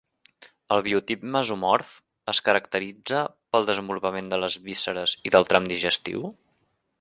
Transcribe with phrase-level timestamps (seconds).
[0.75, 1.91] El biotip mesomorf,
[2.33, 3.21] es caracteritza
[3.57, 6.27] pel desenvolupament de les vísceres i del tram digestiu?